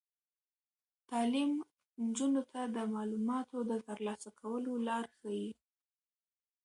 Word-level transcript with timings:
تعلیم 1.09 1.51
نجونو 2.05 2.41
ته 2.51 2.61
د 2.75 2.77
معلوماتو 2.93 3.57
د 3.69 3.71
ترلاسه 3.87 4.29
کولو 4.39 4.73
لار 4.87 5.05
ښيي. 5.17 5.47